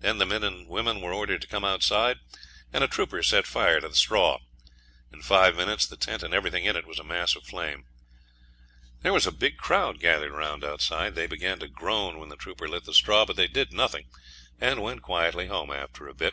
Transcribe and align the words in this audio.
Then 0.00 0.16
the 0.16 0.24
men 0.24 0.42
and 0.42 0.66
women 0.70 1.02
were 1.02 1.12
ordered 1.12 1.42
to 1.42 1.46
come 1.46 1.62
outside, 1.62 2.20
and 2.72 2.82
a 2.82 2.88
trooper 2.88 3.22
set 3.22 3.46
fire 3.46 3.78
to 3.78 3.88
the 3.90 3.94
straw. 3.94 4.38
In 5.12 5.20
five 5.20 5.54
minutes 5.54 5.84
the 5.84 5.98
tent 5.98 6.22
and 6.22 6.32
everything 6.32 6.64
in 6.64 6.76
it 6.76 6.86
was 6.86 6.98
a 6.98 7.04
mass 7.04 7.36
of 7.36 7.44
flame. 7.44 7.84
There 9.02 9.12
was 9.12 9.26
a 9.26 9.30
big 9.30 9.58
crowd 9.58 10.00
gathered 10.00 10.32
round 10.32 10.64
outside. 10.64 11.14
They 11.14 11.26
began 11.26 11.58
to 11.58 11.68
groan 11.68 12.18
when 12.18 12.30
the 12.30 12.36
trooper 12.36 12.66
lit 12.66 12.84
the 12.86 12.94
straw, 12.94 13.26
but 13.26 13.36
they 13.36 13.48
did 13.48 13.70
nothing, 13.74 14.06
and 14.58 14.80
went 14.80 15.02
quietly 15.02 15.48
home 15.48 15.70
after 15.70 16.08
a 16.08 16.14
bit. 16.14 16.32